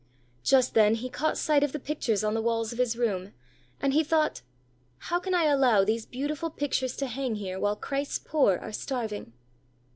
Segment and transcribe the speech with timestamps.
[0.43, 3.33] Just then he caught sight of the pictures on the walls of his room,
[3.79, 4.41] and he thought:
[4.97, 9.31] "How can I allow these beautiful pictures to hang here while Christ's poor are starving?"